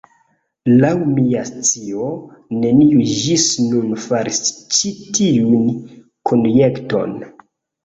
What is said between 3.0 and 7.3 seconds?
ĝis nun faris ĉi tiun konjekton.